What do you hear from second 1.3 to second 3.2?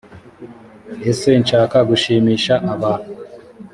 nshaka gushimisha abantu